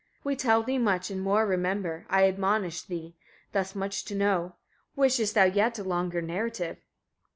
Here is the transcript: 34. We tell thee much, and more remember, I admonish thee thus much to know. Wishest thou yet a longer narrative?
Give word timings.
34. 0.23 0.29
We 0.31 0.35
tell 0.35 0.63
thee 0.63 0.77
much, 0.79 1.11
and 1.11 1.21
more 1.21 1.45
remember, 1.45 2.07
I 2.09 2.27
admonish 2.27 2.81
thee 2.81 3.13
thus 3.51 3.75
much 3.75 4.03
to 4.05 4.15
know. 4.15 4.55
Wishest 4.95 5.35
thou 5.35 5.43
yet 5.45 5.77
a 5.77 5.83
longer 5.83 6.23
narrative? 6.23 6.77